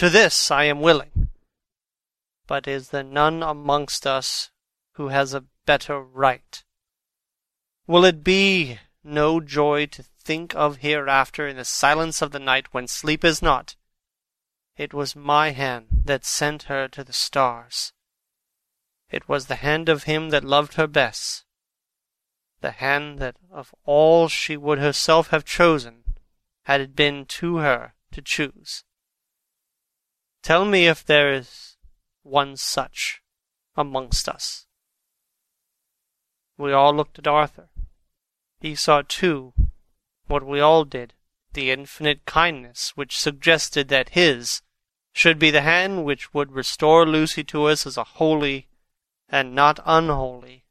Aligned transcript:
To 0.00 0.08
this 0.08 0.50
I 0.50 0.64
am 0.64 0.80
willing. 0.80 1.28
But 2.46 2.66
is 2.66 2.88
there 2.88 3.02
none 3.02 3.42
amongst 3.42 4.06
us 4.06 4.50
who 4.92 5.08
has 5.08 5.34
a 5.34 5.44
better 5.66 6.00
right? 6.00 6.64
Will 7.86 8.06
it 8.06 8.24
be 8.24 8.78
no 9.04 9.40
joy 9.40 9.84
to 9.84 10.02
think 10.02 10.54
of 10.54 10.78
hereafter 10.78 11.46
in 11.46 11.56
the 11.56 11.66
silence 11.66 12.22
of 12.22 12.30
the 12.30 12.38
night 12.38 12.72
when 12.72 12.88
sleep 12.88 13.26
is 13.26 13.42
not? 13.42 13.76
It 14.74 14.94
was 14.94 15.14
my 15.14 15.50
hand 15.50 15.88
that 16.06 16.24
sent 16.24 16.62
her 16.62 16.88
to 16.88 17.04
the 17.04 17.12
stars. 17.12 17.92
It 19.10 19.28
was 19.28 19.48
the 19.48 19.56
hand 19.56 19.90
of 19.90 20.04
him 20.04 20.30
that 20.30 20.44
loved 20.44 20.76
her 20.76 20.86
best, 20.86 21.44
the 22.62 22.70
hand 22.70 23.18
that 23.18 23.36
of 23.52 23.74
all 23.84 24.28
she 24.28 24.56
would 24.56 24.78
herself 24.78 25.28
have 25.28 25.44
chosen, 25.44 26.04
had 26.62 26.80
it 26.80 26.96
been 26.96 27.26
to 27.26 27.56
her 27.56 27.92
to 28.12 28.22
choose. 28.22 28.84
Tell 30.42 30.64
me 30.64 30.86
if 30.86 31.04
there 31.04 31.32
is 31.32 31.76
one 32.22 32.56
such 32.56 33.22
amongst 33.76 34.28
us. 34.28 34.66
We 36.56 36.72
all 36.72 36.94
looked 36.94 37.18
at 37.18 37.26
Arthur. 37.26 37.70
He 38.60 38.74
saw, 38.74 39.02
too, 39.06 39.54
what 40.26 40.46
we 40.46 40.60
all 40.60 40.84
did, 40.84 41.14
the 41.52 41.70
infinite 41.70 42.24
kindness 42.26 42.92
which 42.94 43.18
suggested 43.18 43.88
that 43.88 44.10
his 44.10 44.62
should 45.12 45.38
be 45.38 45.50
the 45.50 45.62
hand 45.62 46.04
which 46.04 46.32
would 46.32 46.52
restore 46.52 47.06
Lucy 47.06 47.42
to 47.44 47.64
us 47.64 47.86
as 47.86 47.96
a 47.96 48.04
holy 48.04 48.68
and 49.28 49.54
not 49.54 49.80
unholy 49.84 50.64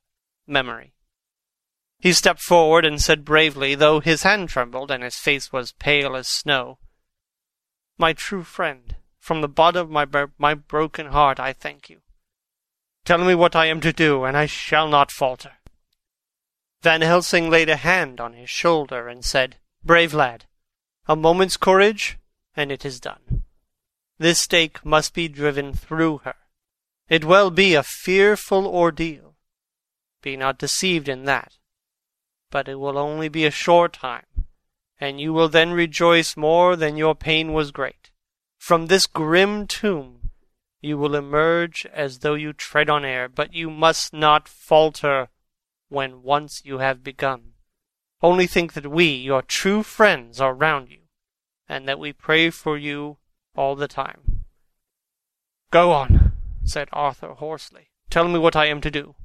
memory. 0.47 0.93
He 1.99 2.13
stepped 2.13 2.41
forward 2.41 2.85
and 2.85 3.01
said 3.01 3.25
bravely, 3.25 3.75
though 3.75 3.99
his 3.99 4.23
hand 4.23 4.49
trembled 4.49 4.89
and 4.91 5.03
his 5.03 5.17
face 5.17 5.51
was 5.51 5.73
pale 5.73 6.15
as 6.15 6.27
snow, 6.27 6.79
My 7.97 8.13
true 8.13 8.43
friend, 8.43 8.95
from 9.29 9.41
the 9.41 9.47
bottom 9.47 9.95
of 9.95 10.09
my, 10.11 10.25
my 10.39 10.55
broken 10.55 11.05
heart 11.05 11.39
I 11.39 11.53
thank 11.53 11.87
you. 11.87 11.99
Tell 13.05 13.19
me 13.19 13.35
what 13.35 13.55
I 13.55 13.67
am 13.67 13.79
to 13.81 13.93
do, 13.93 14.23
and 14.23 14.35
I 14.35 14.47
shall 14.47 14.87
not 14.87 15.11
falter. 15.11 15.51
Van 16.81 17.01
Helsing 17.01 17.47
laid 17.47 17.69
a 17.69 17.75
hand 17.75 18.19
on 18.19 18.33
his 18.33 18.49
shoulder 18.49 19.07
and 19.07 19.23
said, 19.23 19.57
Brave 19.83 20.15
lad, 20.15 20.45
a 21.07 21.15
moment's 21.15 21.57
courage, 21.57 22.17
and 22.55 22.71
it 22.71 22.83
is 22.83 22.99
done. 22.99 23.43
This 24.17 24.39
stake 24.39 24.83
must 24.83 25.13
be 25.13 25.27
driven 25.27 25.73
through 25.73 26.21
her. 26.23 26.37
It 27.07 27.23
will 27.23 27.51
be 27.51 27.75
a 27.75 27.83
fearful 27.83 28.65
ordeal. 28.65 29.35
Be 30.23 30.37
not 30.37 30.57
deceived 30.57 31.07
in 31.07 31.25
that. 31.25 31.59
But 32.49 32.67
it 32.67 32.79
will 32.79 32.97
only 32.97 33.29
be 33.29 33.45
a 33.45 33.51
short 33.51 33.93
time, 33.93 34.47
and 34.99 35.21
you 35.21 35.33
will 35.33 35.49
then 35.49 35.69
rejoice 35.69 36.35
more 36.35 36.75
than 36.75 36.97
your 36.97 37.13
pain 37.13 37.53
was 37.53 37.69
great. 37.69 37.98
From 38.59 38.85
this 38.85 39.07
grim 39.07 39.65
tomb 39.65 40.29
you 40.81 40.97
will 40.97 41.15
emerge 41.15 41.85
as 41.87 42.19
though 42.19 42.35
you 42.35 42.53
tread 42.53 42.89
on 42.89 43.03
air, 43.03 43.27
but 43.27 43.53
you 43.53 43.69
must 43.69 44.13
not 44.13 44.47
falter 44.47 45.29
when 45.89 46.21
once 46.21 46.61
you 46.63 46.77
have 46.77 47.03
begun. 47.03 47.53
Only 48.21 48.47
think 48.47 48.73
that 48.73 48.91
we, 48.91 49.05
your 49.05 49.41
true 49.41 49.81
friends, 49.81 50.39
are 50.39 50.53
round 50.53 50.89
you, 50.89 51.01
and 51.67 51.87
that 51.87 51.99
we 51.99 52.13
pray 52.13 52.49
for 52.49 52.77
you 52.77 53.17
all 53.55 53.75
the 53.75 53.87
time. 53.87 54.45
Go 55.71 55.91
on, 55.91 56.33
said 56.63 56.89
Arthur 56.93 57.33
hoarsely. 57.33 57.89
Tell 58.09 58.27
me 58.27 58.39
what 58.39 58.55
I 58.55 58.67
am 58.67 58.81
to 58.81 58.91
do. 58.91 59.15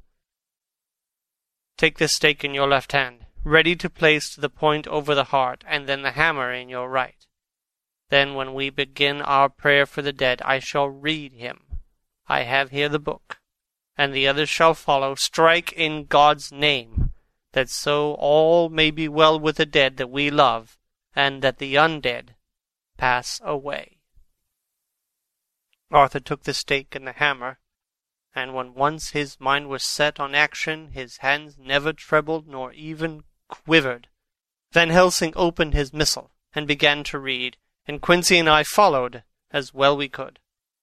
Take 1.76 1.98
this 1.98 2.14
stake 2.14 2.44
in 2.44 2.54
your 2.54 2.69
left 2.69 2.92
hand, 2.92 3.26
ready 3.44 3.74
to 3.76 3.91
place 3.91 4.32
to 4.34 4.41
the 4.41 4.50
point 4.50 4.86
over 4.86 5.14
the 5.14 5.24
heart, 5.24 5.64
and 5.66 5.88
then 5.88 6.02
the 6.02 6.12
hammer 6.12 6.52
in 6.52 6.69
your 6.69 6.88
right. 6.88 7.23
Then, 8.14 8.34
when 8.34 8.54
we 8.54 8.70
begin 8.70 9.20
our 9.22 9.48
prayer 9.48 9.86
for 9.86 10.00
the 10.00 10.12
dead, 10.12 10.40
I 10.44 10.60
shall 10.60 10.88
read 10.88 11.32
him. 11.32 11.80
I 12.28 12.42
have 12.42 12.70
here 12.70 12.88
the 12.88 13.00
book 13.00 13.40
and 13.96 14.14
the 14.14 14.28
others 14.28 14.48
shall 14.48 14.72
follow, 14.72 15.16
strike 15.16 15.72
in 15.72 16.04
God's 16.04 16.52
name, 16.52 17.12
that 17.54 17.69
so 17.69 18.14
all 18.20 18.69
may 18.69 18.92
be 18.92 19.08
well 19.08 19.41
with 19.41 19.56
the 19.56 19.66
dead 19.66 19.97
that 19.97 20.10
we 20.10 20.30
love, 20.30 20.78
and 21.16 21.42
that 21.42 21.58
the 21.58 21.74
undead 21.74 22.36
pass 22.97 23.41
away. 23.42 23.98
Arthur 25.91 26.20
took 26.20 26.44
the 26.44 26.54
stake 26.54 26.94
and 26.94 27.08
the 27.08 27.14
hammer, 27.14 27.58
and 28.32 28.54
when 28.54 28.74
once 28.74 29.10
his 29.10 29.41
mind 29.41 29.69
was 29.69 29.82
set 29.82 30.20
on 30.20 30.36
action, 30.36 30.92
his 30.92 31.16
hands 31.16 31.58
never 31.58 31.92
trembled 31.92 32.47
nor 32.47 32.72
even 32.74 33.24
quivered. 33.48 34.06
Van 34.70 34.91
Helsing 34.91 35.32
opened 35.34 35.74
his 35.74 35.92
missal 35.92 36.30
and 36.54 36.69
began 36.69 37.03
to 37.03 37.19
read, 37.19 37.56
and 37.87 38.00
Quincey 38.00 38.39
and 38.39 38.49
I 38.49 38.62
followed 38.62 39.22
as 39.50 39.75
well 39.75 39.97
we 39.97 40.09
could. 40.09 40.39